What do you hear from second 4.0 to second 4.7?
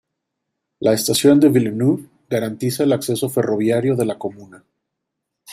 la comuna.